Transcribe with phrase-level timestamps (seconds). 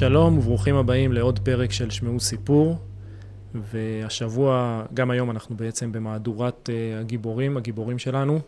[0.00, 2.76] שלום וברוכים הבאים לעוד פרק של שמעו סיפור.
[3.54, 8.38] והשבוע, גם היום אנחנו בעצם במהדורת uh, הגיבורים, הגיבורים שלנו,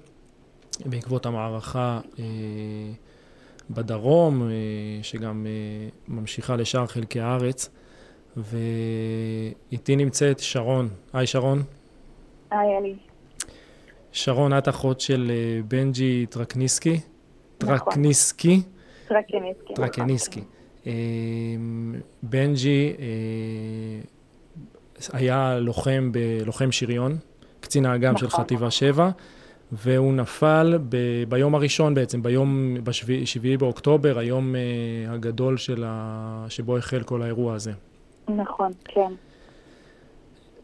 [0.86, 2.18] בעקבות המערכה uh,
[3.70, 4.44] בדרום, uh,
[5.04, 7.70] שגם uh, ממשיכה לשאר חלקי הארץ.
[8.36, 10.88] ואיתי נמצאת שרון.
[11.12, 11.62] היי שרון.
[12.50, 12.94] היי אלי.
[14.12, 15.32] שרון, את אחות של
[15.68, 17.00] בנג'י טרקניסקי.
[17.62, 17.78] נכון.
[17.78, 18.62] טרקניסקי.
[19.08, 19.74] טרקניסקי.
[19.74, 20.40] טרקניסקי.
[22.22, 22.92] בנג'י
[25.12, 27.16] היה לוחם, ב, לוחם שריון,
[27.60, 28.44] קצין האג"ם של נכון.
[28.44, 29.10] חטיבה 7,
[29.72, 30.96] והוא נפל ב,
[31.28, 34.58] ביום הראשון בעצם, ביום, ב-7 באוקטובר, היום uh,
[35.12, 37.72] הגדול של ה, שבו החל כל האירוע הזה.
[38.28, 39.12] נכון, כן.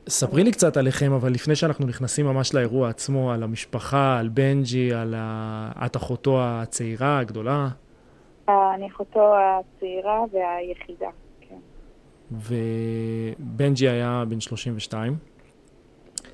[0.09, 4.93] ספרי לי קצת עליכם, אבל לפני שאנחנו נכנסים ממש לאירוע עצמו, על המשפחה, על בנג'י,
[4.93, 5.71] על ה...
[5.87, 7.88] את אחותו הצעירה, הגדולה, אה,
[8.75, 11.11] אני אחותו הצעירה והיחידה,
[11.41, 11.59] כן.
[12.31, 15.17] ובנג'י היה בן 32.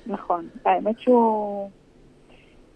[0.07, 0.49] נכון.
[0.65, 1.69] האמת שהוא...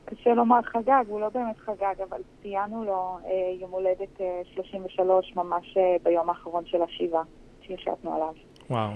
[0.09, 5.35] קשה לומר חגג, הוא לא באמת חגג, אבל ציינו לו אה, יום הולדת אה, 33
[5.35, 7.23] ממש אה, ביום האחרון של השבעה
[7.61, 8.33] שישבנו עליו.
[8.69, 8.91] וואו.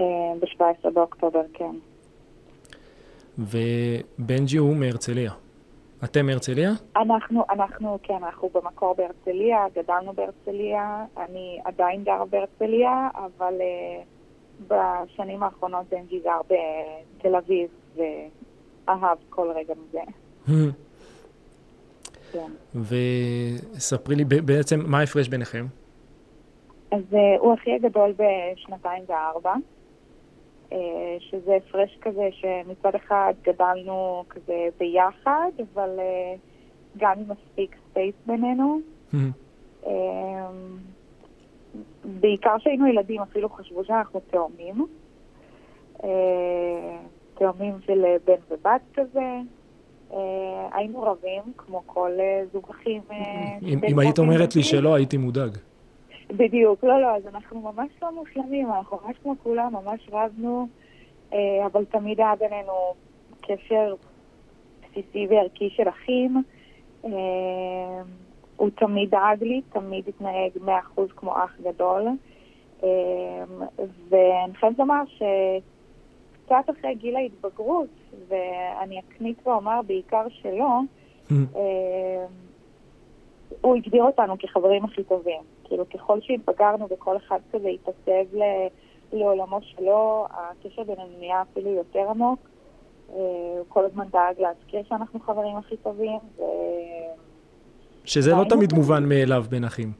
[0.00, 0.06] אה,
[0.40, 1.74] ב-17 באוקטובר, כן.
[3.38, 5.32] ובנג'י הוא מהרצליה.
[6.04, 6.70] אתם מהרצליה?
[6.96, 14.04] אנחנו, אנחנו, כן, אנחנו במקור בהרצליה, גדלנו בהרצליה, אני עדיין גרה בהרצליה, אבל uh,
[14.68, 20.00] בשנים האחרונות בנג'י גר בתל אביב, ואהב כל רגע מזה.
[22.32, 22.52] כן.
[22.74, 25.66] וספרי לי בעצם מה ההפרש ביניכם.
[26.92, 29.54] אז uh, הוא הכי הגדול בשנתיים וארבע,
[31.18, 36.38] שזה הפרש כזה שמצד אחד גדלנו כזה ביחד, אבל uh,
[36.96, 38.80] גם עם מספיק space בינינו.
[39.84, 39.88] Um,
[42.04, 44.86] בעיקר כשהיינו ילדים אפילו חשבו שאנחנו תאומים.
[47.34, 49.38] תאומים של בן ובת כזה.
[50.72, 52.10] היינו רבים, כמו כל
[52.52, 53.02] זוג אחים.
[53.62, 54.62] אם היית אומרת לי.
[54.62, 55.50] שלא, הייתי מודאג.
[56.36, 60.68] בדיוק, לא, לא, אז אנחנו ממש לא מושלמים, אנחנו ממש כמו כולם, ממש רבנו,
[61.32, 62.72] אה, אבל תמיד היה בינינו
[63.40, 63.94] קשר
[64.82, 66.42] בסיסי וערכי של אחים.
[67.04, 67.10] אה,
[68.56, 72.06] הוא תמיד דאג לי, תמיד התנהג מאה אחוז כמו אח גדול.
[72.84, 73.44] אה,
[74.08, 77.88] ואני חייבת לומר שקצת אחרי גיל ההתבגרות,
[78.28, 80.80] ואני אקנית ואומר בעיקר שלא,
[81.32, 82.09] אה,
[83.70, 85.40] הוא הגדיר אותנו כחברים הכי טובים.
[85.64, 88.66] כאילו, ככל שהתבגרנו וכל אחד כזה התעצב ל-
[89.12, 92.38] לעולמו שלו, הקשר בינינו נהיה אפילו יותר עמוק.
[93.10, 93.16] אה,
[93.58, 96.42] הוא כל הזמן דאג להזכיר שאנחנו חברים הכי טובים, ו...
[98.04, 98.72] שזה לא תמיד.
[98.72, 99.92] מובן מאליו בין אחים.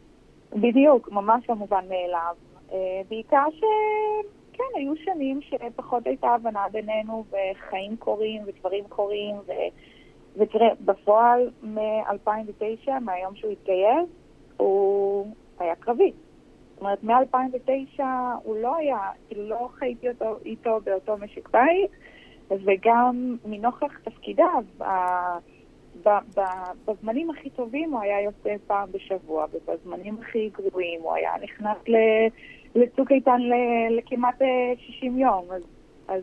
[0.53, 2.35] בדיוק, ממש לא מובן מאליו.
[2.73, 9.53] אה, בעיקר שכן, היו שנים שפחות הייתה הבנה בינינו, וחיים קורים, ודברים קורים, ו...
[10.41, 14.09] ותראה, בפועל מ-2009, מהיום שהוא התגייס,
[14.57, 15.27] הוא
[15.59, 16.13] היה קרבי.
[16.75, 18.03] זאת אומרת, מ-2009
[18.43, 21.91] הוא לא היה, כאילו לא חייתי אותו, איתו באותו משק בית,
[22.51, 24.65] וגם מנוכח תפקידיו,
[26.87, 31.79] בזמנים הכי טובים הוא היה יוצא פעם בשבוע, ובזמנים הכי גרועים הוא היה נכנס
[32.75, 33.41] לצוק איתן
[33.91, 35.45] לכמעט אה, 60 יום.
[35.51, 35.63] אז,
[36.09, 36.23] אז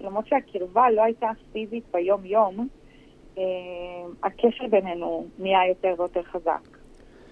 [0.00, 2.64] למרות שהקרבה לא הייתה פיזית ביום-יום, אה,
[4.22, 6.68] הקשר בינינו נהיה יותר ויותר חזק.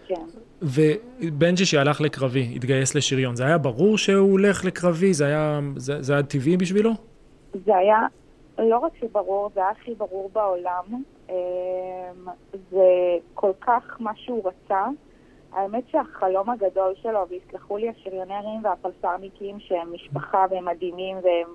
[0.07, 0.25] כן.
[0.63, 5.15] ובנג'י שהלך לקרבי, התגייס לשריון, זה היה ברור שהוא הולך לקרבי?
[5.15, 6.91] זה היה, זה, זה היה טבעי בשבילו?
[7.65, 7.99] זה היה
[8.59, 10.85] לא רק שברור, זה היה הכי ברור בעולם.
[11.29, 11.35] אמ,
[12.71, 12.89] זה
[13.35, 14.85] כל כך מה שהוא רצה.
[15.53, 21.49] האמת שהחלום הגדול שלו, ויסלחו לי השריונרים והפלסרניקים שהם משפחה והם מדהימים והם...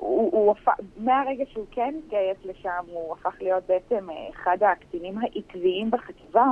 [0.00, 5.18] הוא, הוא הפך, מהרגע שהוא כן התגייס לשם, הוא הפך להיות בעצם אה, אחד הקצינים
[5.18, 6.46] העקביים בחטיבה.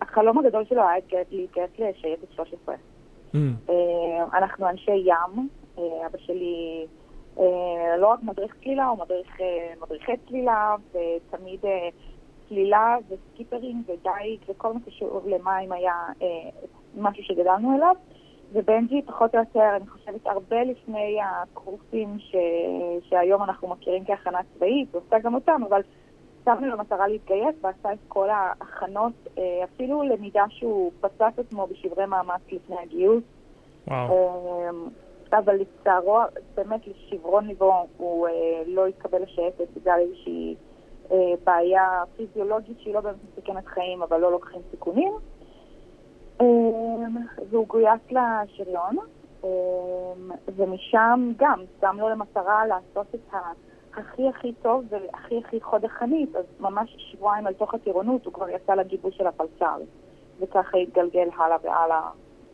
[0.00, 2.74] החלום הגדול שלו היה להתגייס- לשייטת 13.
[2.74, 3.36] Mm.
[3.70, 5.48] אה, אנחנו אנשי ים,
[5.78, 6.86] אה, אבא שלי
[7.98, 9.38] לא רק מדריך צלילה, הוא מדריך,
[9.82, 11.60] מדריכי צלילה, ותמיד
[12.48, 15.94] צלילה וסקיפרים ודייג וכל מה שקשור למים היה
[16.96, 17.96] משהו שגדלנו אליו.
[18.52, 22.36] ובנג'י פחות או יותר, אני חושבת, הרבה לפני הקורסים ש...
[23.08, 25.80] שהיום אנחנו מכירים כהכנה צבאית, הוא עושה גם אותם, אבל
[26.44, 30.90] שמנו לו מטרה להתגייס ועשה את כל ההכנות, אה, אפילו למידה שהוא
[31.28, 33.24] את עצמו בשברי מאמץ לפני הגיוס.
[33.88, 34.68] וואו.
[34.70, 34.88] אמ,
[35.32, 36.18] אבל לצערו,
[36.54, 38.32] באמת לשברון ליבו, הוא אה,
[38.66, 40.54] לא התקבל לשייטת בגלל איזושהי
[41.12, 45.12] אה, בעיה פיזיולוגית שהיא לא באמת מסכנת חיים, אבל לא לוקחים סיכונים.
[47.06, 47.16] אמ,
[47.50, 48.96] והוא גויס לשריון,
[50.56, 53.34] ומשם גם שם לו למטרה לעשות את.
[53.96, 58.48] הכי הכי טוב והכי הכי חוד החנית, אז ממש שבועיים על תוך הטירונות הוא כבר
[58.48, 59.80] יצא לגיבוש של הפלס"ר,
[60.40, 62.10] וככה התגלגל הלאה והלאה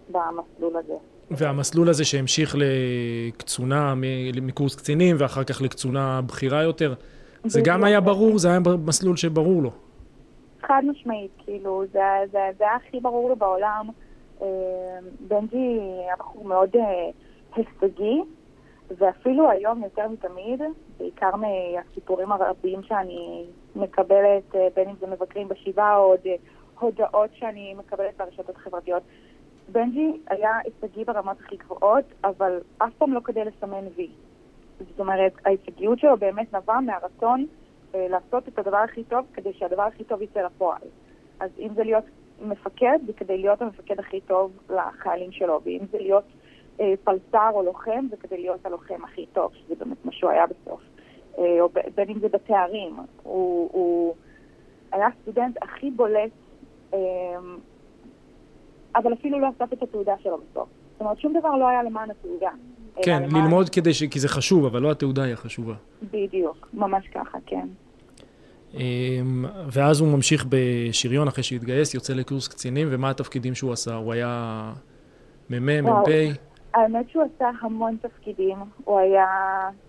[0.08, 0.94] במסלול הזה.
[1.30, 3.94] והמסלול הזה שהמשיך לקצונה,
[4.42, 6.94] מקורס קצינים, ואחר כך לקצונה בכירה יותר,
[7.44, 8.38] זה גם היה ברור?
[8.38, 9.70] זה היה מסלול שברור לו?
[10.62, 12.00] חד משמעית, כאילו, זה,
[12.32, 13.88] זה, זה היה הכי ברור לו בעולם.
[14.42, 17.10] אה, בנג'י היה בחור מאוד אה,
[17.56, 18.22] הישגי,
[18.98, 20.60] ואפילו היום יותר מתמיד,
[20.98, 23.44] בעיקר מהסיפורים הרבים שאני
[23.76, 26.20] מקבלת, אה, בין אם זה מבקרים בשבעה או עוד
[26.80, 29.02] הודעות שאני מקבלת ברשתות החברתיות,
[29.72, 34.10] בנג'י היה הישגי ברמות הכי גבוהות, אבל אף פעם לא כדי לסמן וי.
[34.80, 37.46] זאת אומרת, ההישגיות שלו באמת נבעה מהרצון
[37.94, 40.80] לעשות את הדבר הכי טוב כדי שהדבר הכי טוב יצא לפועל.
[41.40, 42.04] אז אם זה להיות
[42.42, 46.24] מפקד, זה כדי להיות המפקד הכי טוב לחיילים שלו, ואם זה להיות
[46.80, 50.44] אה, פלסר או לוחם, זה כדי להיות הלוחם הכי טוב, שזה באמת מה שהוא היה
[50.46, 50.80] בסוף.
[51.38, 52.96] אה, או בין אם זה בתארים.
[53.22, 54.14] הוא, הוא
[54.92, 56.30] היה הסטודנט הכי בולט
[56.94, 56.98] אה,
[58.96, 60.68] אבל אפילו לא אסף את התעודה שלו בסוף.
[60.92, 62.50] זאת אומרת, שום דבר לא היה למען התעודה.
[63.02, 63.42] כן, למען...
[63.42, 64.02] ללמוד כדי ש...
[64.02, 65.74] כי זה חשוב, אבל לא התעודה היא החשובה.
[66.02, 67.68] בדיוק, ממש ככה, כן.
[68.74, 73.94] אמ, ואז הוא ממשיך בשריון אחרי שהתגייס, יוצא לקורס קצינים, ומה התפקידים שהוא עשה?
[73.94, 74.72] הוא היה
[75.50, 76.08] מ"מ, מ"פ?
[76.74, 78.56] האמת שהוא עשה המון תפקידים.
[78.84, 79.26] הוא היה,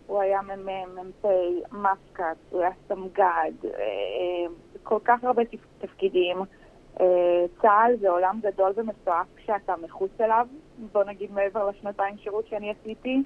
[0.07, 1.25] הוא היה מ"מ, מ"פ,
[1.71, 4.51] מפק"ץ, הוא היה סמג"ד, אה, אה,
[4.83, 5.43] כל כך הרבה
[5.79, 6.37] תפקידים.
[6.99, 7.05] אה,
[7.61, 10.47] צה"ל זה עולם גדול ומסועף כשאתה מחוץ אליו,
[10.91, 13.23] בוא נגיד מעבר לשנתיים שירות שאני עשיתי.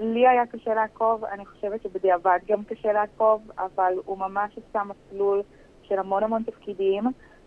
[0.00, 5.42] לי היה קשה לעקוב, אני חושבת שבדיעבד גם קשה לעקוב, אבל הוא ממש עשה מסלול
[5.82, 7.04] של המון המון תפקידים,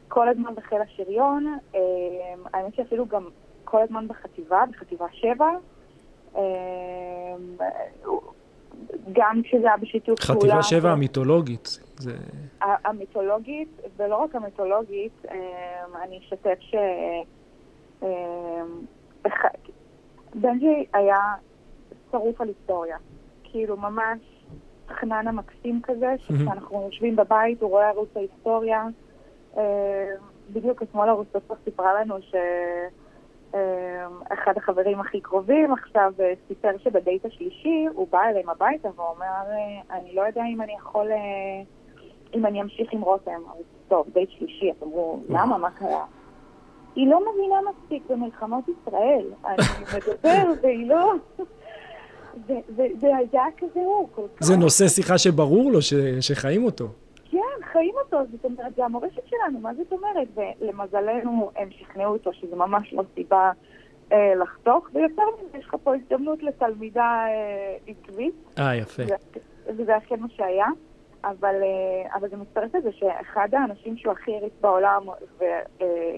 [0.08, 1.80] כל הזמן בחיל השריון, אה,
[2.54, 3.28] האמת שאפילו גם
[3.64, 5.46] כל הזמן בחטיבה, בחטיבה 7.
[9.14, 10.40] גם כשזה היה בשיתוף פעולה.
[10.40, 11.80] חטיבה 7 המיתולוגית.
[11.98, 12.16] זה...
[12.62, 15.38] המיתולוגית, ולא רק המיתולוגית, אמ,
[16.04, 16.76] אני אשתף ש...
[18.04, 18.08] אמ,
[20.36, 21.20] בנג'י היה
[22.14, 22.98] שרוף על היסטוריה.
[23.44, 24.20] כאילו ממש
[24.90, 28.84] חנן המקסים כזה, שכשאנחנו יושבים בבית הוא רואה ערוץ ההיסטוריה.
[29.58, 29.62] אמ,
[30.50, 32.36] בדיוק אתמול הרוסטופר סיפרה לנו ש...
[34.34, 39.98] אחד החברים הכי קרובים עכשיו אה, סיפר שבדייט השלישי הוא בא אליהם הביתה ואומר, אה,
[39.98, 41.08] אני לא יודע אם אני יכול
[42.34, 46.06] אם אני אמשיך עם רותם, אז טוב, דייט שלישי, אז אמרו, למה, מה קרה?
[46.96, 49.26] היא לא מבינה מספיק במלחמות ישראל.
[49.46, 49.56] אני
[49.98, 51.14] מדבר והיא לא...
[53.00, 54.46] זה היה כזה הוא, כל כך.
[54.46, 55.80] זה נושא שיחה שברור לו,
[56.22, 56.86] שחיים אותו.
[57.32, 60.28] כן, חיים אותו, זאת אומרת, זה המורשת שלנו, מה זאת אומרת?
[60.36, 63.52] ולמזלנו הם שכנעו אותו שזה ממש לא סיבה
[64.12, 68.36] אה, לחתוך, ויותר מזה, יש לך פה הזדמנות לתלמידה אה, עקבית.
[68.60, 69.04] אה, יפה.
[69.78, 70.68] וזה אכן מה שהיה.
[71.24, 75.08] אבל, אה, אבל זה מצטרף לזה שאחד האנשים שהוא הכי הריץ בעולם
[75.40, 75.44] ו,
[75.82, 76.18] אה,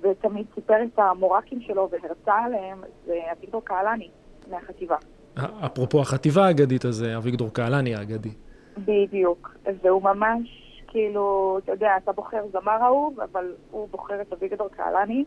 [0.00, 4.08] ותמיד סיפר את המורקים שלו והרצה עליהם זה אביגדור קהלני
[4.50, 4.96] מהחטיבה.
[5.38, 8.30] אפרופו החטיבה האגדית הזה, אביגדור קהלני האגדי.
[8.78, 14.68] בדיוק, והוא ממש כאילו, אתה יודע, אתה בוחר זמר אהוב, אבל הוא בוחר את אביגדור
[14.68, 15.24] קהלני.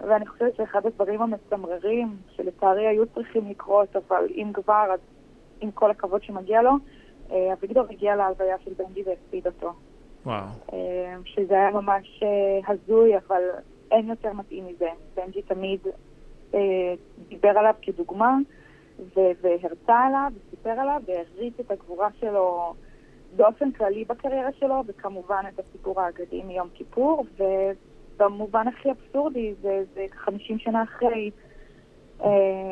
[0.00, 5.00] ואני חושבת שאחד הדברים המצמררים, שלצערי היו צריכים לקרות, אבל אם כבר, אז
[5.60, 6.70] עם כל הכבוד שמגיע לו,
[7.32, 9.72] אה, אביגדור הגיע להלוויה של בנג'י והקפיד אותו.
[10.26, 10.44] וואו.
[10.72, 13.42] אה, שזה היה ממש אה, הזוי, אבל
[13.90, 14.88] אין יותר מתאים מזה.
[15.16, 15.80] בנג'י תמיד
[17.28, 18.36] דיבר עליו כדוגמה,
[19.14, 22.74] והרצה עליו, וסיפר עליו, והריץ את הגבורה שלו
[23.36, 27.26] באופן כללי בקריירה שלו, וכמובן את הסיפור האגדי מיום כיפור,
[28.16, 31.30] ובמובן הכי אבסורדי, זה, זה 50 שנה אחרי.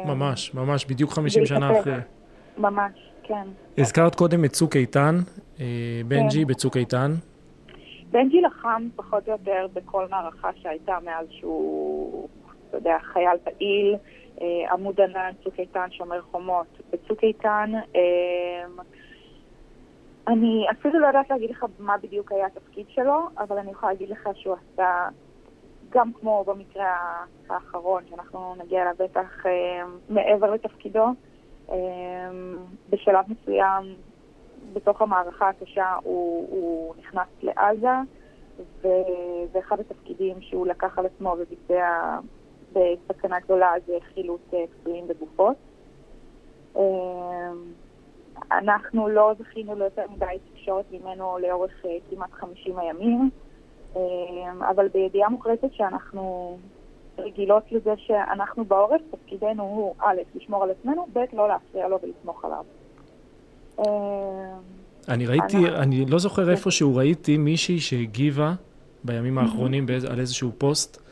[0.06, 1.96] ממש, ממש, בדיוק 50 שנה אחרי.
[2.58, 3.12] ממש.
[3.22, 3.48] כן.
[3.78, 5.14] הזכרת קודם את צוק איתן,
[5.60, 6.46] אה, בנג'י כן.
[6.46, 7.12] בצוק איתן.
[8.10, 12.28] בנג'י לחם פחות או יותר בכל מערכה שהייתה מאז שהוא,
[12.68, 13.98] אתה יודע, חייל פעיל, אה,
[14.70, 16.66] עמוד ענן, צוק איתן, שומר חומות.
[16.90, 18.82] בצוק איתן, אה,
[20.28, 24.10] אני אפילו לא יודעת להגיד לך מה בדיוק היה התפקיד שלו, אבל אני יכולה להגיד
[24.10, 25.08] לך שהוא עשה,
[25.90, 26.96] גם כמו במקרה
[27.48, 29.44] האחרון, שאנחנו נגיע אליו בטח
[30.08, 31.06] מעבר לתפקידו,
[32.90, 33.94] בשלב מסוים,
[34.72, 37.96] בתוך המערכה הקשה, הוא, הוא נכנס לעזה,
[38.78, 42.18] וזה אחד התפקידים שהוא לקח על עצמו וביצע
[42.72, 45.56] בסכנה גדולה, זה חילוץ אה, פצועים בגופות.
[46.76, 46.82] אמ,
[48.52, 53.30] אנחנו לא זכינו ליותר מדי תקשורת ממנו לאורך אה, כמעט 50 הימים.
[54.70, 56.58] אבל בידיעה מוחלטת שאנחנו
[57.18, 62.44] רגילות לזה שאנחנו בעורף, תפקידנו הוא א', לשמור על עצמנו, ב', לא להפריע לו ולסמוך
[62.44, 62.64] עליו.
[65.08, 68.54] אני ראיתי, אני, אני לא זוכר איפה שהוא ראיתי מישהי שהגיבה
[69.04, 71.02] בימים האחרונים על איזשהו פוסט, אה,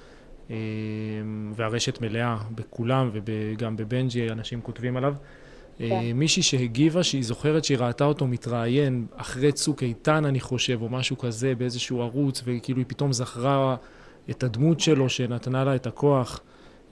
[1.52, 5.14] והרשת מלאה בכולם וגם בבנג'י אנשים כותבים עליו.
[5.80, 6.12] אה, כן.
[6.14, 11.18] מישהי שהגיבה שהיא זוכרת שהיא ראתה אותו מתראיין אחרי צוק איתן, אני חושב, או משהו
[11.18, 13.76] כזה, באיזשהו ערוץ, וכאילו היא פתאום זכרה
[14.30, 16.40] את הדמות שלו שנתנה לה את הכוח.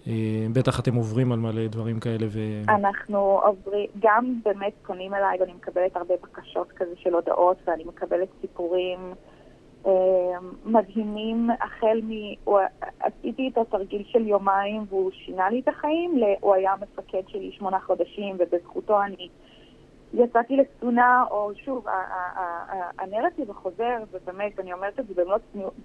[0.07, 0.13] אה,
[0.53, 2.41] בטח אתם עוברים על מלא דברים כאלה ו...
[2.69, 8.29] אנחנו עוברים, גם באמת פונים אליי ואני מקבלת הרבה בקשות כזה של הודעות ואני מקבלת
[8.41, 9.28] סיפורים אה,
[10.65, 12.13] מדהימים החל מ...
[13.01, 17.81] עשיתי את התרגיל של יומיים והוא שינה לי את החיים, הוא היה המפקד שלי שמונה
[17.81, 19.29] חודשים ובזכותו אני
[20.15, 21.87] יצאתי לקצונה, או שוב,
[22.99, 25.15] הנרטיב החוזר, ובאמת, ואני אומרת את זה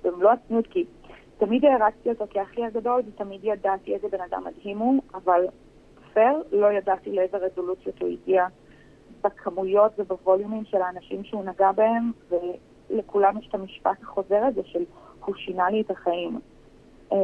[0.03, 0.85] במלוא הצניעות, כי
[1.37, 5.45] תמיד הערצתי אותו כאחי הגדול, ותמיד ידעתי איזה בן אדם מדהים הוא, אבל
[6.13, 8.45] פייר, לא ידעתי לאיזה רזולוציות הוא הגיע
[9.23, 12.11] בכמויות ובווליומים של האנשים שהוא נגע בהם,
[12.93, 14.83] ולכולם יש את המשפט החוזר הזה של
[15.25, 16.39] הוא שינה לי את החיים.
[17.11, 17.17] אמ,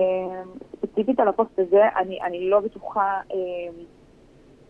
[0.76, 3.84] ספציפית על הפוסט הזה, אני, אני לא בטוחה, אמ,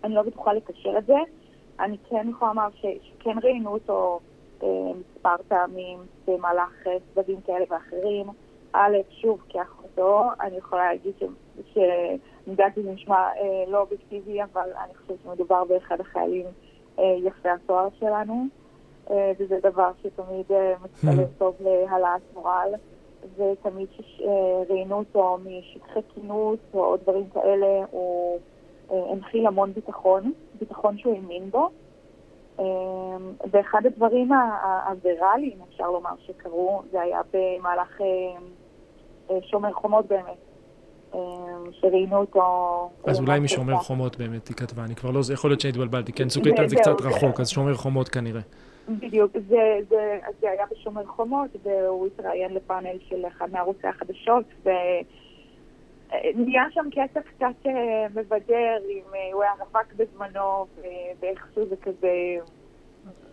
[0.04, 1.18] אני לא בטוחה לקשר את זה.
[1.80, 4.20] אני כן יכולה לומר שכן ראינו אותו
[4.64, 4.68] אמ,
[5.00, 8.26] מספר פעמים במהלך סבבים כאלה ואחרים.
[8.74, 15.18] א', שוב, כאחותו, אני יכולה להגיד שאני שזה נשמע אה, לא אובייקטיבי, אבל אני חושבת
[15.24, 16.46] שמדובר באחד החיילים
[17.00, 18.59] אה, יפי התואר שלנו, אה,
[19.10, 21.26] וזה דבר שתמיד אה, מצטלם.
[21.38, 22.74] טוב להעלאת מורל,
[23.38, 28.40] ותמיד כשראיינו אה, אותו משטחי כינוס או דברים כאלה, הוא
[28.92, 31.70] אה, הנחיל המון ביטחון, ביטחון שהוא האמין בו.
[32.60, 32.66] אה,
[33.52, 34.30] ואחד הדברים
[34.88, 38.06] הוויראליים, אפשר לומר, שקרו, זה היה במהלך אה,
[39.30, 40.38] אה, שומר חומות באמת,
[41.14, 41.20] אה,
[41.72, 42.42] שראיינו אותו...
[43.06, 45.20] אז אולי משומר חומות באמת היא כתבה, אני כבר לא...
[45.34, 48.42] יכול להיות שהתבלבלתי, כן, צוק איתן זה קצת רחוק, אז שומר חומות כנראה.
[48.90, 56.64] בדיוק, זה, זה, זה היה בשומר חומות, והוא התראיין לפאנל של אחד מערוצי החדשות, ונהיה
[56.72, 60.66] שם קטע קצת אה, מבדר, אם הוא היה רווק בזמנו,
[61.20, 62.38] ואיכשהו זה כזה...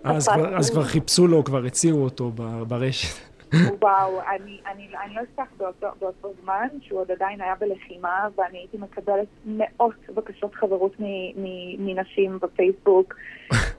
[0.05, 2.31] אז כבר חיפשו לו, כבר הציעו אותו
[2.69, 3.36] ברשת.
[3.81, 8.59] וואו, אני, אני, אני לא אשכח באותו, באותו זמן, שהוא עוד עדיין היה בלחימה, ואני
[8.59, 10.93] הייתי מקבלת מאות בקשות חברות
[11.79, 13.15] מנשים בפייסבוק,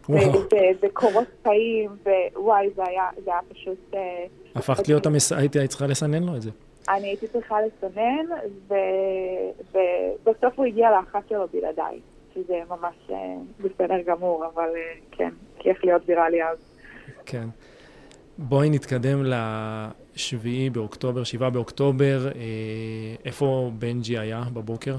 [0.81, 1.89] וקורות חיים,
[2.35, 3.93] ווואי, זה היה, זה היה פשוט...
[3.93, 5.31] אה, הפכת להיות, המס...
[5.31, 6.49] הייתי צריכה לסנן לו את זה.
[6.89, 8.25] אני הייתי צריכה לסנן,
[10.23, 11.99] ובסוף הוא הגיע לאחת שלו בלעדיי,
[12.35, 13.15] שזה ממש אה,
[13.59, 16.57] בסדר גמור, אבל אה, כן, כי איך להיות ויראלי אז.
[17.25, 17.47] כן.
[18.39, 22.27] בואי נתקדם לשביעי באוקטובר, שבעה באוקטובר.
[22.35, 24.95] אה, איפה בנג'י היה בבוקר?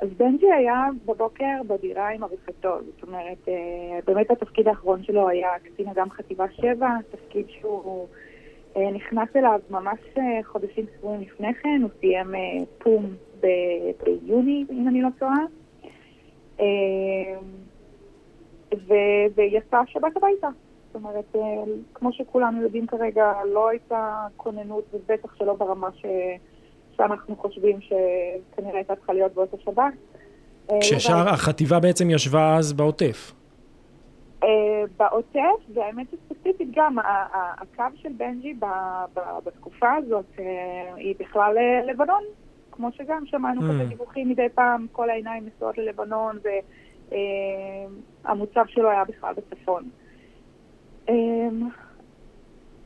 [0.00, 2.78] אז בנג'י היה בבוקר בדירה עם עריפתו.
[2.84, 8.06] זאת אומרת, אה, באמת התפקיד האחרון שלו היה קצין אדם חטיבה 7, תפקיד שהוא
[8.76, 9.98] אה, נכנס אליו ממש
[10.42, 12.34] חודשים ספורים לפני כן, הוא סיים
[12.78, 13.14] פום
[14.04, 15.44] ביוני, אם אני לא טועה.
[19.36, 20.48] ויצא שבת הביתה.
[20.94, 21.40] זאת אומרת, אה,
[21.94, 26.06] כמו שכולנו יודעים כרגע, לא הייתה כוננות, ובטח שלא ברמה ש...
[26.96, 29.92] שאנחנו חושבים שכנראה הייתה צריכה להיות באותו שבת.
[30.70, 33.32] אה, כששאר החטיבה בעצם ישבה אז בעוטף.
[34.42, 34.48] אה,
[34.96, 36.96] בעוטף, והאמת שספציפית גם,
[37.32, 38.54] הקו של בנג'י
[39.44, 40.40] בתקופה הזאת
[40.96, 42.22] היא בכלל לבנון,
[42.70, 43.64] כמו שגם שמענו mm.
[43.64, 46.38] כזה דיווחים מדי פעם, כל העיניים נשואות ללבנון,
[48.24, 49.84] והמוצב שלו היה בכלל בצפון.
[51.08, 51.68] אמ,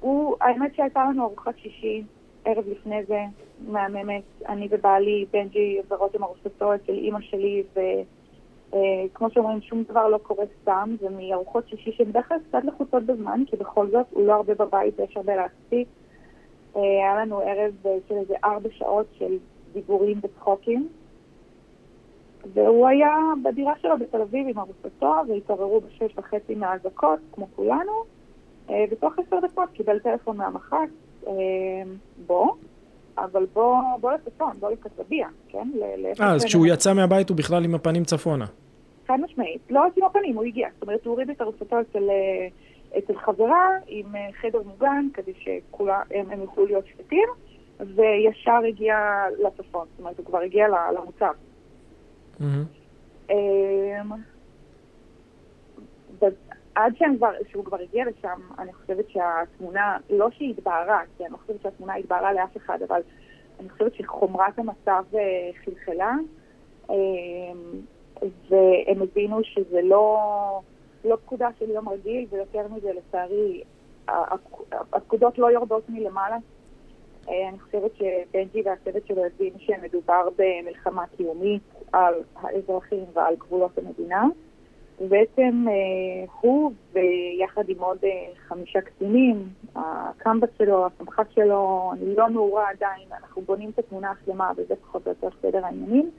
[0.01, 2.03] הוא, האמת שהייתה לנו ארוחת שישי
[2.45, 3.21] ערב לפני זה,
[3.69, 10.19] מהממת, אני ובעלי, בנג'י ורותם ארוסתו אצל אימא שלי, וכמו אה, שאומרים, שום דבר לא
[10.19, 14.27] קורה סתם, זה מארוחות שישי שהן בדרך כלל קצת לחוצות בזמן, כי בכל זאת הוא
[14.27, 15.89] לא הרבה בבית ויש הרבה להספיק.
[16.77, 17.75] אה, היה לנו ערב
[18.09, 19.39] של איזה ארבע שעות של
[19.73, 20.89] דיבורים וצחוקים.
[22.55, 23.15] והוא היה
[23.45, 27.93] בדירה שלו בתל אביב עם ארוסתו, והתעוררו בשש וחצי מהאזעקות, כמו כולנו,
[28.71, 30.89] אה, ותוך עשר דקות קיבל טלפון מהמח"ט,
[31.27, 31.33] אה,
[32.27, 32.53] בוא,
[33.19, 35.69] אבל בוא, בוא לצפון, בוא לקסביה, כן?
[36.21, 38.47] אה, אז כשהוא יצא מהבית הוא בכלל עם הפנים צפונה.
[39.07, 40.69] חד משמעית, לא רק עם הפנים, הוא הגיע.
[40.75, 44.07] זאת אומרת, הוא הוריד את ארוסתו אצל, אה, אצל חברה עם
[44.41, 47.29] חדר מוגן, כדי שהם יוכלו להיות שקטים,
[47.95, 48.97] וישר הגיע
[49.39, 51.33] לצפון, זאת אומרת, הוא כבר הגיע למוצב.
[56.75, 61.37] עד כבר, שהוא כבר הגיע לשם, אני חושבת שהתמונה, לא שהיא התבהרה, כי אני לא
[61.37, 63.01] חושבת שהתמונה התבהרה לאף אחד, אבל
[63.61, 66.15] אני חושבת שחומרת המצב אה, חלחלה,
[66.91, 66.97] אה,
[68.49, 70.19] והם הבינו שזה לא,
[71.05, 73.63] לא פקודה של יום רגיל, ויותר מזה, לצערי,
[74.69, 76.37] הפקודות לא יורדות מלמעלה.
[77.29, 84.25] אה, אני חושבת שבנג'י והצוות שלו הבין שמדובר במלחמה קיומית על האזרחים ועל גבולות המדינה.
[85.01, 88.11] ובעצם אה, הוא ויחד עם עוד אה,
[88.49, 94.51] חמישה קצינים, הקמב"ץ שלו, הסמח"ט שלו, אני לא מעורה עדיין, אנחנו בונים את התמונה השלמה
[94.57, 96.11] וזה פחות או יותר סדר העניינים,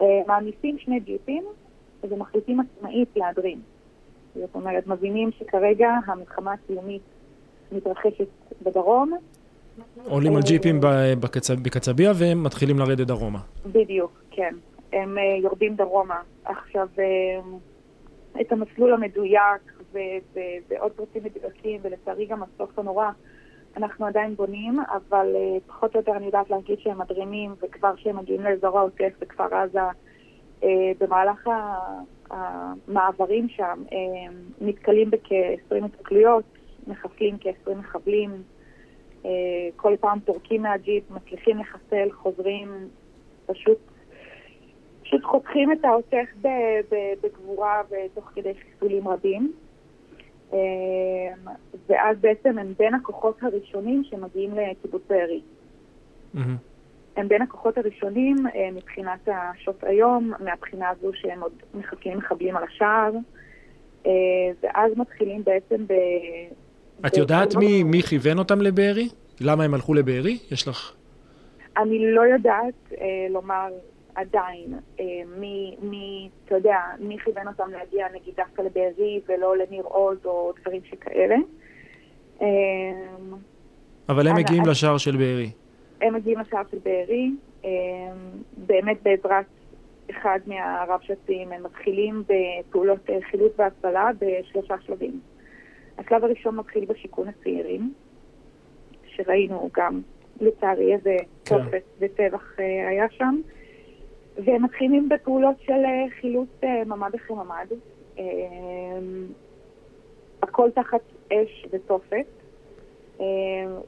[0.00, 1.44] אה, מעמיסים שני ג'יפים
[2.10, 3.60] ומחליטים עצמאית להדרים.
[4.34, 7.02] זאת אומרת, מבינים שכרגע המלחמה הקיומית
[7.72, 8.28] מתרחשת
[8.62, 9.12] בדרום.
[10.04, 10.80] עולים על ג'יפים
[11.62, 13.38] בקצביה והם מתחילים לרדת דרומה.
[13.66, 14.54] בדיוק, כן.
[14.92, 16.20] הם יורדים דרומה.
[16.44, 16.88] עכשיו...
[18.40, 19.98] את המסלול המדויק ו-
[20.34, 23.10] ו- ועוד פרטים מדויקים, ולצערי גם הסוף הנורא,
[23.76, 28.16] אנחנו עדיין בונים, אבל uh, פחות או יותר אני יודעת להגיד שהם מדרימים, וכבר כשהם
[28.16, 29.80] מגיעים לאזור העוטף בכפר עזה,
[30.98, 31.50] במהלך
[32.30, 33.94] המעברים שם, uh,
[34.60, 36.44] נתקלים בכ-20 התקלויות,
[36.86, 38.42] מחסלים כ-20 מחבלים,
[39.76, 42.68] כל פעם פורקים מהג'יפ, מצליחים לחסל, חוזרים,
[43.46, 43.78] פשוט
[45.22, 46.26] פשוט חותכים את העוטף
[47.22, 49.52] בגבורה ותוך כדי חיסולים רבים.
[50.52, 50.58] אמ,
[51.88, 55.40] ואז בעצם הם בין הכוחות הראשונים שמגיעים לקיבוץ בארי.
[57.16, 62.62] הם בין הכוחות הראשונים אה, מבחינת השעות היום, מהבחינה הזו שהם עוד מחכים מחבלים על
[62.64, 63.12] השער,
[64.06, 64.10] אה,
[64.62, 65.92] ואז מתחילים בעצם ב...
[67.06, 69.08] את יודעת מי, מי כיוון אותם לבארי?
[69.40, 70.38] למה הם הלכו לבארי?
[70.50, 70.92] יש לך...
[71.76, 73.68] אני לא יודעת אה, לומר
[74.14, 75.04] עדיין, אה,
[75.38, 80.52] מי, מי, אתה יודע, מי כיוון אותם להגיע נגיד דווקא לבארי ולא לניר עוז או
[80.60, 81.36] דברים שכאלה.
[82.42, 82.46] אה,
[84.08, 85.50] אבל הם מגיעים לשער של בארי.
[86.00, 87.30] הם מגיעים לשער של בארי,
[87.64, 87.70] אה,
[88.56, 89.46] באמת בעזרת
[90.10, 95.20] אחד מהרב שצים, הם מתחילים בפעולות חילוץ והצלה בשלושה שלבים.
[95.98, 97.92] השלב הראשון מתחיל בשיכון הצעירים,
[99.06, 100.00] שראינו גם,
[100.40, 101.56] לצערי, איזה כן.
[101.58, 102.54] תופס וטבח
[102.90, 103.40] היה שם.
[104.38, 107.72] והם מתחילים בפעולות של אה, חילוץ אה, ממ"ד אחרי ממ"ד.
[108.18, 108.24] אה,
[110.42, 111.00] הכל תחת
[111.32, 112.26] אש ותופת,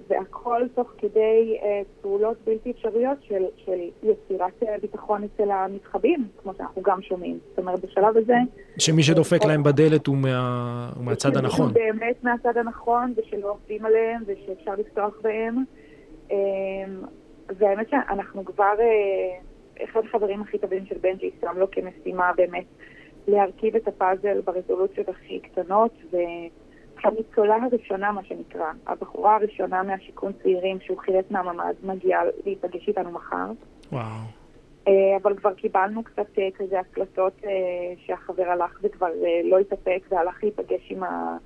[0.09, 1.59] והכל תוך כדי
[2.01, 7.39] פעולות בלתי אפשריות של, של יצירת ביטחון אצל המתחבים, כמו שאנחנו גם שומעים.
[7.49, 8.37] זאת אומרת, בשלב הזה...
[8.79, 11.67] שמי שדופק להם בדלת הוא, מה, הוא מהצד הנכון.
[11.67, 15.65] הוא באמת מהצד הנכון, ושלא עובדים עליהם, ושאפשר לפתוח בהם.
[17.59, 18.75] והאמת שאנחנו כבר...
[19.85, 22.65] אחד החברים הכי טובים של בנג'י שם לו כמשימה באמת
[23.29, 30.99] להרכיב את הפאזל ברזולוציות הכי קטנות, והניצולה הראשונה, מה שנקרא, הבחורה הראשונה מהשיכון צעירים שהוא
[30.99, 33.51] חילץ מהממ"ד, מגיעה להיפגש איתנו מחר.
[33.93, 34.05] וואו.
[34.89, 37.51] אה, אבל כבר קיבלנו קצת אה, כזה הקלטות אה,
[38.07, 39.09] שהחבר הלך וכבר
[39.45, 41.37] לא התאפק והלך להיפגש עם ה...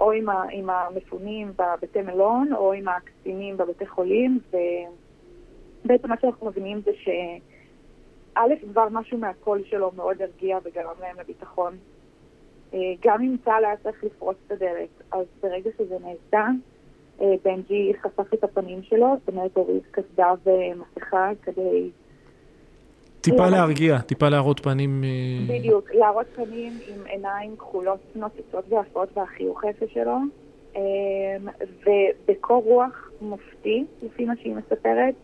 [0.00, 0.44] או עם, ה...
[0.50, 4.40] עם המפונים בבתי מלון או עם הקצינים בבתי חולים,
[5.84, 7.08] ובעצם מה שאנחנו מבינים זה ש...
[8.34, 11.76] א', כבר משהו מהקול שלו מאוד הרגיע וגרם להם לביטחון.
[12.74, 16.46] אה, גם אם צה"ל היה צריך לפרוץ את הדלת, אז ברגע שזה נעשה,
[17.20, 21.90] אה, בנג'י חשף את הפנים שלו, זאת אומרת הוריד קסדה ומסכה כדי...
[23.20, 25.04] טיפה להרגיע, טיפה להראות פנים...
[25.04, 30.16] אה, בדיוק, להראות פנים עם עיניים כחולות, נוצצות ואפות והחיוך היפה שלו,
[31.86, 35.14] ובקור רוח מופתי, לפי מה שהיא מספרת,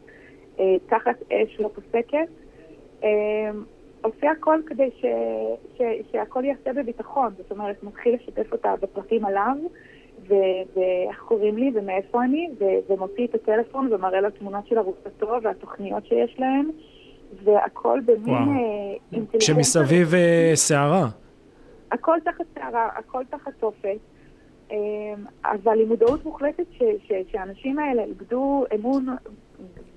[0.87, 2.29] תחת אש לא פוסקת,
[4.03, 5.05] עושה הכל כדי ש,
[5.79, 9.57] ש, שהכל ייעשה בביטחון, זאת אומרת, מתחיל לשתף אותה בפרטים עליו,
[10.29, 16.07] ואיך קוראים לי ומאיפה אני, ו, ומוציא את הטלפון ומראה לה תמונות של ארוסתו והתוכניות
[16.07, 16.71] שיש להם,
[17.45, 19.41] והכל במין אה, אינטליגנציה.
[19.41, 20.09] כשמסביב
[20.55, 21.09] סערה.
[21.93, 23.99] הכל תחת סערה, הכל תחת תופת.
[24.71, 24.77] אמ,
[25.45, 26.67] אבל עם מודעות מוחלטת
[27.33, 29.07] שהאנשים האלה איבדו אמון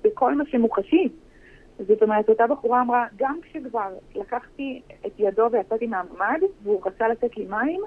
[0.04, 1.08] בכל מה שמוחשי.
[1.86, 7.36] זאת אומרת, אותה בחורה אמרה, גם כשכבר לקחתי את ידו ויצאתי מהממ"ד, והוא רצה לתת
[7.36, 7.80] לי מים,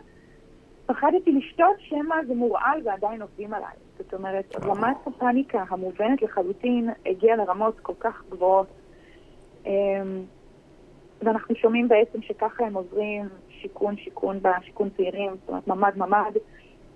[0.86, 3.76] פחדתי לשתות שמא זה מורעל ועדיין עובדים עליי.
[3.98, 8.68] זאת אומרת, רמת הפאניקה המובנת לחלוטין הגיעה לרמות כל כך גבוהות.
[9.66, 9.72] אמ,
[11.22, 16.38] ואנחנו שומעים בעצם שככה הם עוברים שיכון שיכון בשיכון צעירים, זאת אומרת ממ"ד ממ"ד.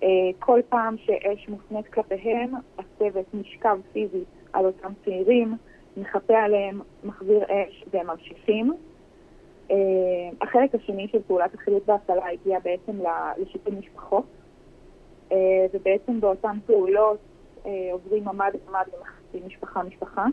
[0.02, 5.56] אה, כל פעם שאש מופנית כלפיהם, הצוות נשכב פיזית על אותם צעירים.
[5.96, 8.72] מחפה עליהם, מחזיר אש והם ממשיכים.
[10.40, 12.92] החלק השני של פעולת החילוץ וההצלה הגיע בעצם
[13.38, 14.24] לשיפוי משפחות,
[15.72, 17.18] ובעצם באותן פעולות
[17.92, 20.26] עוברים ממ"ד ממ"ד ומחצים משפחה משפחה.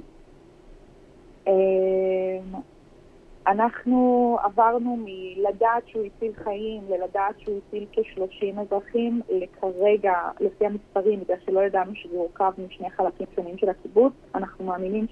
[3.47, 11.37] אנחנו עברנו מלדעת שהוא הציל חיים ללדעת שהוא הציל כ-30 אזרחים לכרגע, לפי המספרים, בגלל
[11.45, 14.13] שלא ידענו שזה הורכב משני חלקים שונים של הקיבוץ.
[14.35, 15.07] אנחנו מאמינים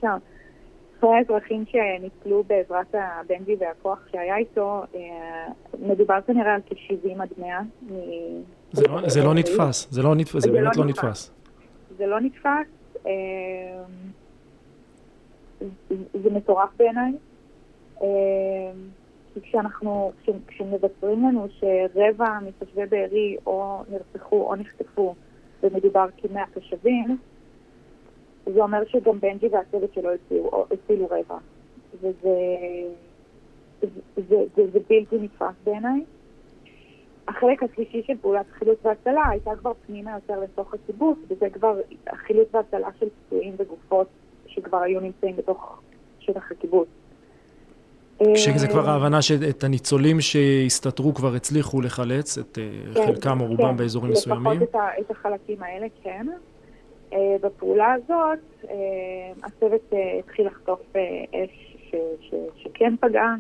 [1.02, 5.48] שאחרי האזרחים שניצלו בעזרת הבנג'י והכוח שהיה איתו, אה,
[5.80, 7.60] מדובר כנראה על כ-70 עד 100.
[8.72, 11.04] זה לא, זה לא נתפס, זה, לא נתפס, זה, באמת לא נתפס.
[11.04, 11.32] נתפס.
[11.98, 13.84] זה לא נתפס, אה,
[16.24, 17.12] זה מטורף בעיניי.
[18.02, 18.08] אמ,
[19.34, 20.12] כי כשאנחנו,
[20.48, 25.16] כשמבשרים לנו שרבע מתושבי בארי או נרצחו או נחטפו
[25.64, 27.18] ומדובר כמאה תושבים,
[28.46, 30.10] זה אומר שגם בנג'י והצוות שלו
[30.72, 31.38] הצילו, רבע.
[32.02, 32.12] וזה
[33.82, 33.88] זה,
[34.30, 36.04] זה, זה, זה בלתי נתפס בעיניי.
[37.28, 42.48] החלק השלישי של פעולת חילוץ והצלה הייתה כבר פנימה יותר לתוך הקיבוץ, וזה כבר החילוץ
[42.54, 44.08] והצלה של פצועים וגופות
[44.48, 45.82] שכבר היו נמצאים בתוך
[46.20, 46.88] שטח הקיבוץ.
[48.36, 53.72] שזה כבר ההבנה שאת הניצולים שהסתתרו כבר הצליחו לחלץ, את אה, כן, חלקם או רובם
[53.72, 54.62] כן, באזורים מסוימים.
[54.62, 56.28] לפחות את החלקים האלה, כן.
[57.14, 58.76] אה, בפעולה הזאת אה,
[59.44, 60.82] הצוות התחיל לחטוף
[61.34, 61.96] אש
[62.56, 63.36] שכן פגעה,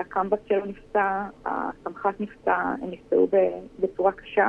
[0.00, 3.28] הקמב"ץ שלו נפצע, הסמח"ט נפצע, הם נפצעו
[3.78, 4.48] בצורה קשה.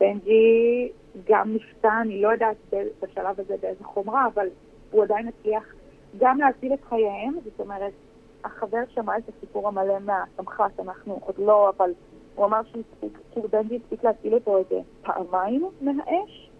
[0.00, 0.88] בנג'י
[1.28, 2.56] גם נפצע, אני לא יודעת
[3.02, 4.46] בשלב הזה באיזה חומרה, אבל
[4.90, 5.74] הוא עדיין הצליח
[6.18, 7.92] גם להציל את חייהם, זאת אומרת,
[8.44, 11.90] החבר שמע את הסיפור המלא מהסמח"ט, אנחנו עוד לא, אבל
[12.38, 12.60] הוא אמר
[13.32, 16.50] כאילו בנג'י הספיק להציל אותו איזה פעמיים מהאש,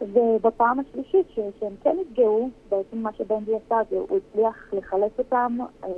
[0.00, 5.90] ובפעם השלישית שהם כן נפגעו, בעצם מה שבנג'י עשה זה הוא הצליח לחלץ אותם, אה,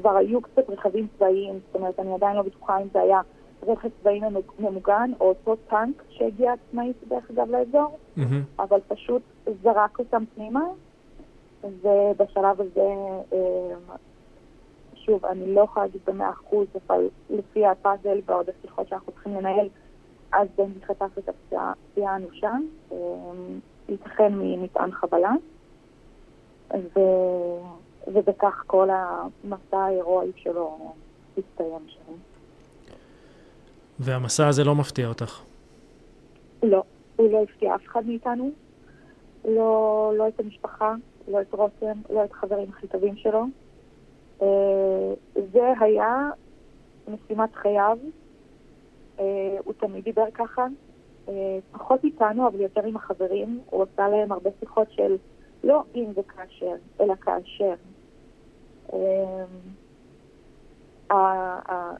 [0.00, 3.20] כבר היו קצת רכבים צבאיים, זאת אומרת, אני עדיין לא בטוחה אם זה היה
[3.62, 4.20] רכב צבאי
[4.58, 8.62] ממוגן או אותו טנק שהגיע עצמאית דרך אגב לאזור, mm-hmm.
[8.62, 9.22] אבל פשוט
[9.62, 10.64] זרק אותם פנימה
[11.64, 12.94] ובשלב הזה,
[13.32, 13.96] אה,
[15.06, 19.68] שוב, אני לא יכולה להגיד במאה אחוז, אבל לפי הפאזל ועוד השיחות שאנחנו צריכים לנהל,
[20.32, 22.52] אז בנג'י חטף את הפציעה האנושה,
[22.92, 22.96] אה,
[23.88, 25.32] ייתכן ממטען חבלה,
[26.74, 27.00] ו...
[28.06, 30.92] ובכך כל המסע ההירואי שלו
[31.38, 32.12] הסתיים שם.
[33.98, 35.42] והמסע הזה לא מפתיע אותך?
[36.62, 36.82] לא,
[37.16, 38.50] הוא לא הפתיע אף אחד מאיתנו,
[39.44, 40.94] לא, לא את המשפחה,
[41.28, 43.46] לא את רותם, לא את חברים הכי טובים שלו.
[44.42, 45.14] אה,
[45.52, 46.30] זה היה
[47.08, 47.98] משימת חייו.
[49.20, 50.66] אה, הוא תמיד דיבר ככה,
[51.28, 53.60] אה, פחות איתנו, אבל יותר עם החברים.
[53.70, 55.16] הוא עשה להם הרבה שיחות של
[55.64, 57.74] לא אם וכאשר, אלא כאשר.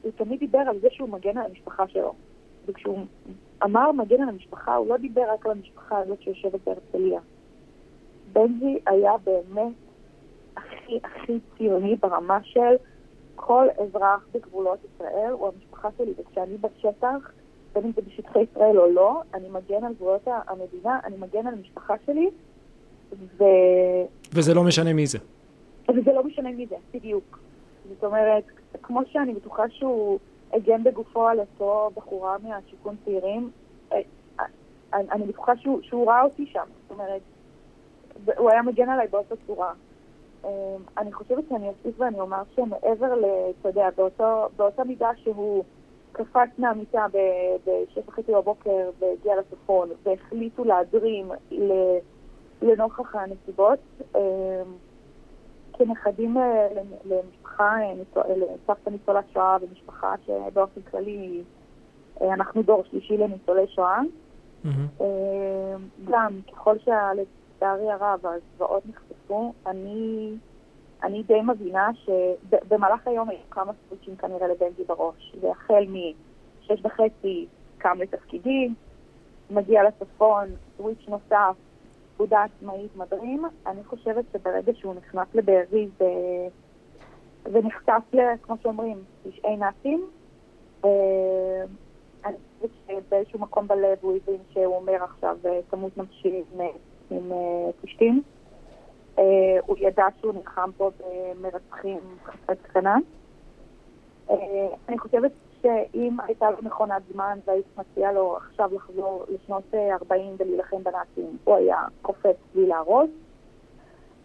[0.03, 2.13] הוא תמיד דיבר על זה שהוא מגן על המשפחה שלו.
[2.65, 2.99] וכשהוא
[3.63, 7.19] אמר מגן על המשפחה, הוא לא דיבר רק על המשפחה הזאת שיושבת בהרצליה.
[8.33, 9.73] בנג'י היה באמת
[10.85, 12.75] הכי הכי ציוני ברמה של
[13.35, 17.31] כל אזרח בגבולות ישראל הוא המשפחה שלי, וכשאני בשטח,
[17.73, 21.53] בין אם זה בשטחי ישראל או לא, אני מגן על גבולות המדינה, אני מגן על
[21.53, 22.29] המשפחה שלי,
[23.37, 23.43] ו...
[24.33, 25.17] וזה לא משנה מי זה.
[25.89, 27.39] וזה לא משנה מי זה, בדיוק.
[27.89, 28.43] זאת אומרת,
[28.81, 30.19] כמו שאני בטוחה שהוא
[30.53, 33.51] הגן בגופו על אותו בחורה מהשיכון צעירים,
[33.91, 33.97] אה,
[34.39, 34.45] אה,
[34.93, 36.65] אני בטוחה שהוא, שהוא ראה אותי שם.
[36.81, 37.21] זאת אומרת,
[38.37, 39.73] הוא היה מגן עליי באותה צורה.
[40.45, 43.25] אמ, אני חושבת שאני אוסיף ואני אומר שמעבר ל...
[43.59, 45.63] אתה יודע, באותו, באותה מידה שהוא
[46.11, 47.05] קפץ מהמיטה
[47.65, 51.31] בשש וחצי בבוקר והגיע לצפון והחליטו להדרים
[52.61, 53.79] לנוכח הנסיבות,
[54.15, 54.21] אמ,
[55.73, 56.37] כנכדים
[57.05, 57.77] למשפחה,
[58.15, 61.43] לסבתא ניצולת שואה ומשפחה שבאופן כללי
[62.21, 63.99] אה, אנחנו דור שלישי לניצולי שואה.
[64.65, 65.03] Mm-hmm.
[66.05, 67.11] גם ככל שה...
[67.55, 69.14] לצערי הרב, הזוועות נחשפו,
[69.67, 70.31] אני,
[71.03, 75.35] אני די מבינה שבמהלך היום היו כמה סוויצ'ים כנראה לבנג'י בראש.
[75.41, 77.45] זה החל משש וחצי
[77.77, 78.69] קם לתפקידי,
[79.49, 80.45] מגיע לצפון,
[80.77, 81.55] סוויץ' נוסף,
[82.13, 83.45] פקודה עצמאית מדרים.
[83.67, 86.03] אני חושבת שברגע שהוא נכנס לבארי ו...
[87.53, 90.05] ונחשף, כמו שאומרים, פשעי נאצים,
[90.85, 90.89] אה,
[92.25, 96.45] אני חושבת שבאיזשהו מקום בלב הוא הבין שהוא אומר עכשיו אה, כמות נמשיך
[97.09, 97.31] עם
[97.81, 98.21] פלישתים.
[99.19, 102.97] אה, אה, הוא ידע שהוא נלחם פה במרצחים חסרי קטנה.
[104.29, 104.35] אה,
[104.89, 110.83] אני חושבת שאם הייתה לו מכונת זמן והיית מציעה לו עכשיו לחזור לשנות 40 ולהילחם
[110.83, 113.09] בנאצים, הוא היה קופץ בלי להרוס.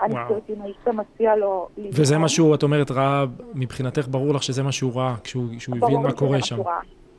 [0.01, 0.15] אני.
[0.29, 1.69] חושבת אם היית מציע לו...
[1.93, 3.25] וזה מה שהוא, את אומרת, ראה,
[3.55, 6.57] מבחינתך ברור לך שזה מה שהוא ראה, כשהוא הבין מה קורה שם.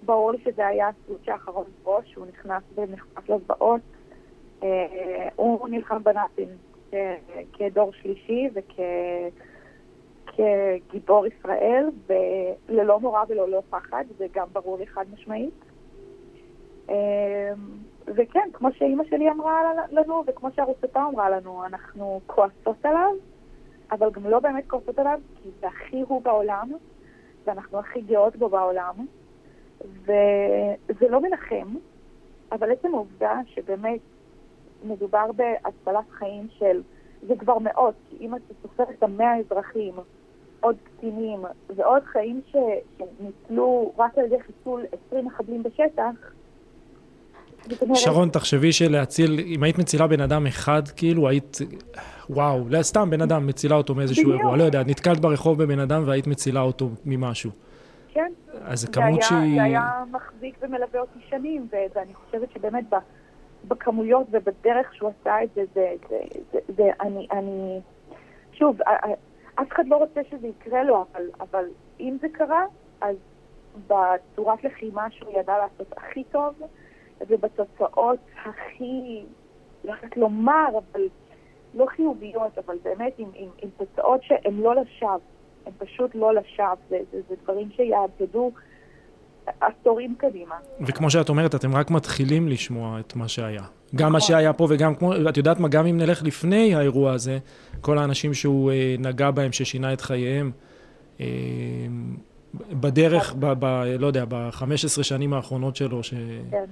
[0.05, 3.81] ברור לי שזה היה הסוץ' האחרון בו, שהוא נכנס ונכנס לזוועות.
[4.63, 6.47] אה, הוא נלחם בנאצים
[7.53, 8.49] כדור שלישי
[10.33, 15.53] וכגיבור ישראל, וללא מורא וללא פחד, זה גם ברור לי חד משמעית.
[16.89, 17.53] אה,
[18.07, 23.11] וכן, כמו שאימא שלי אמרה לנו, וכמו שארוסתה אמרה לנו, אנחנו כועסות עליו,
[23.91, 26.71] אבל גם לא באמת כועסות עליו, כי זה הכי הוא בעולם,
[27.45, 29.05] ואנחנו הכי גאות בו בעולם,
[29.81, 31.75] וזה לא מנחם,
[32.51, 33.99] אבל עצם העובדה שבאמת
[34.83, 36.81] מדובר בהצלת חיים של,
[37.27, 39.93] זה כבר מאות, כי אם אתה סופר את המאה אזרחים,
[40.59, 41.39] עוד קטינים
[41.75, 42.55] ועוד חיים ש,
[42.97, 46.33] שניצלו רק על ידי חיסול 20 מחבלים בשטח,
[47.93, 51.57] שרון, תחשבי שלהציל, אם היית מצילה בן אדם אחד, כאילו היית,
[52.29, 54.41] וואו, לא, סתם בן אדם, מצילה אותו מאיזשהו בדיוק.
[54.41, 57.51] אירוע, לא יודע, נתקלת ברחוב בבן אדם והיית מצילה אותו ממשהו.
[58.13, 59.55] כן, אז זו זה כמות היה, שהיא...
[59.55, 62.83] זה היה מחזיק ומלווה אותי שנים, ואני חושבת שבאמת
[63.67, 66.19] בכמויות ובדרך שהוא עשה את זה, זה, זה,
[66.51, 67.79] זה, זה אני, אני,
[68.53, 68.79] שוב,
[69.55, 71.65] אף אחד לא רוצה שזה יקרה לו, אבל, אבל
[71.99, 72.65] אם זה קרה,
[73.01, 73.15] אז
[73.87, 76.53] בצורת לחימה שהוא ידע לעשות הכי טוב,
[77.27, 79.23] ובתוצאות הכי,
[79.83, 81.07] לא יודעת לומר, אבל
[81.73, 85.17] לא חיוביות, אבל באמת עם, עם, עם תוצאות שהן לא לשווא,
[85.65, 88.51] הן פשוט לא לשווא, זה, זה, זה דברים שיעבדו
[89.61, 90.55] עשורים קדימה.
[90.87, 93.63] וכמו שאת אומרת, אתם רק מתחילים לשמוע את מה שהיה.
[93.95, 94.27] גם מה נכון.
[94.27, 97.37] שהיה פה וגם כמו, את יודעת מה, גם אם נלך לפני האירוע הזה,
[97.81, 100.51] כל האנשים שהוא אה, נגע בהם, ששינה את חייהם,
[101.19, 101.25] אה,
[102.53, 103.65] בדרך, ב, ב,
[103.99, 106.13] לא יודע, ב-15 שנים האחרונות שלו, ש...
[106.51, 106.65] כן.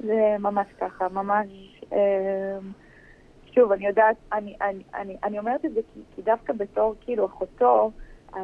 [0.00, 1.48] זה ממש ככה, ממש...
[1.92, 2.58] אה,
[3.54, 7.26] שוב, אני יודעת, אני, אני, אני, אני אומרת את זה כי, כי דווקא בתור כאילו
[7.26, 7.90] אחותו,
[8.36, 8.40] אה,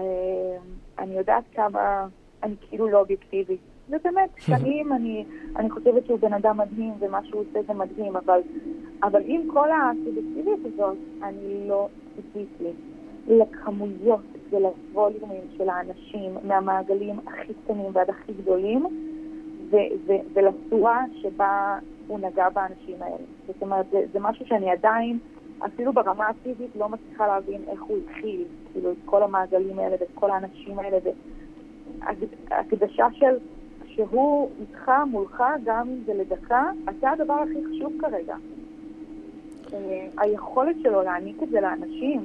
[0.99, 2.07] אני יודעת כמה
[2.43, 3.61] אני כאילו לא אובייקטיבית.
[3.89, 5.25] ובאמת, שנים אני,
[5.57, 8.41] אני חושבת שהוא בן אדם מדהים ומה שהוא עושה זה מדהים, אבל,
[9.03, 12.73] אבל עם כל הסובייקטיביות הזאת, אני לא ציפיתי
[13.29, 14.21] לכמויות
[14.51, 18.87] ולווליומים של האנשים מהמעגלים הכי קטנים ועד הכי גדולים,
[19.71, 23.25] ו- ו- ולצורה שבה הוא נגע באנשים האלה.
[23.47, 25.19] זאת אומרת, זה, זה משהו שאני עדיין,
[25.67, 30.09] אפילו ברמה הפיזית, לא מצליחה להבין איך הוא התחיל, כאילו, את כל המעגלים האלה ואת
[30.15, 30.99] כל האנשים האלה,
[32.51, 33.37] והקדשה של
[33.87, 38.37] שהוא איתך, מולך, גם אם זה לדקה, אתה הדבר הכי חשוב כרגע.
[39.73, 42.21] אה, היכולת שלו להעניק את זה לאנשים,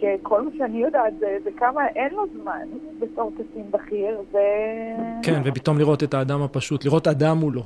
[0.00, 4.36] שכל מה שאני יודעת זה, זה כמה אין לו זמן בתור קצין בכיר, ו...
[5.22, 7.62] כן, ופתאום לראות את האדם הפשוט, לראות אדם מולו.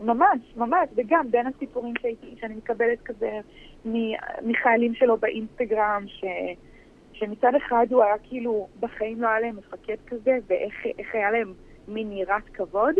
[0.00, 3.40] ממש, ממש, וגם בין הסיפורים שהייתי, שאני מקבלת כזה
[4.42, 6.24] מחיילים שלו באינסטגרם, ש,
[7.18, 11.54] שמצד אחד הוא היה כאילו, בחיים לא היה להם מפקד כזה, ואיך איך היה להם
[11.88, 12.94] מין יראת כבוד,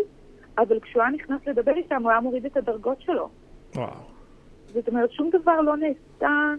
[0.59, 3.29] אבל כשהוא היה נכנס לדבר איתם, הוא היה מוריד את הדרגות שלו.
[3.75, 3.91] וואו.
[4.75, 6.55] זאת אומרת, שום דבר לא נעשה,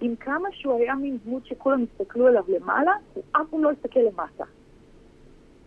[0.00, 4.00] עם כמה שהוא היה מין דמות שכולם הסתכלו עליו למעלה, הוא אף פעם לא הסתכל
[4.00, 4.44] למטה.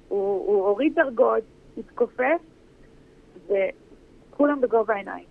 [0.07, 1.43] הוא, הוא הוריד דרגות,
[1.77, 2.41] התכופף,
[3.45, 5.25] וכולם בגובה העיניים.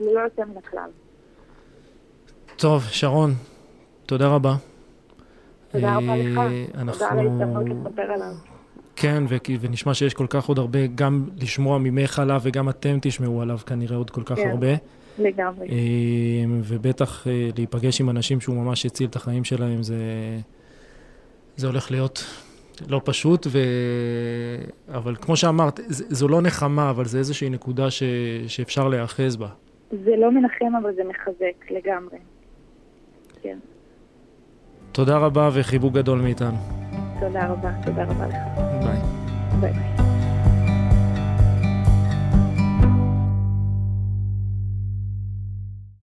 [0.00, 0.90] ללא יוצא מן הכלל.
[2.56, 3.30] טוב, שרון,
[4.06, 4.73] תודה רבה.
[5.74, 6.38] תודה רבה לך.
[6.38, 7.08] אה, תודה.
[7.10, 8.32] על ההזדמנות לספר עליו.
[8.96, 9.24] כן,
[9.60, 13.96] ונשמע שיש כל כך עוד הרבה, גם לשמוע ממך עליו וגם אתם תשמעו עליו כנראה
[13.96, 14.50] עוד כל כך כן.
[14.50, 14.74] הרבה.
[15.18, 15.68] לגמרי.
[15.68, 19.96] אה, ובטח אה, להיפגש עם אנשים שהוא ממש הציל את החיים שלהם, זה,
[21.56, 22.24] זה הולך להיות
[22.88, 23.58] לא פשוט, ו...
[24.88, 28.02] אבל כמו שאמרת, זו לא נחמה, אבל זה איזושהי נקודה ש...
[28.46, 29.48] שאפשר להיאחז בה.
[29.90, 32.18] זה לא מנחם, אבל זה מחזק לגמרי.
[33.42, 33.58] כן.
[34.94, 36.56] תודה רבה וחיבוק גדול מאיתנו.
[37.20, 38.34] תודה רבה, תודה רבה לך.
[38.84, 38.98] ביי.
[39.60, 40.03] ביי.